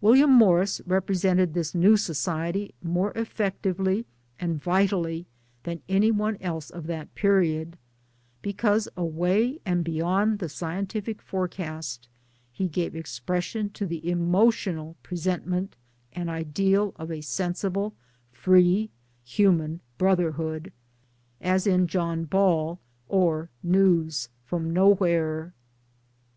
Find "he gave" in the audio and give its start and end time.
12.52-12.94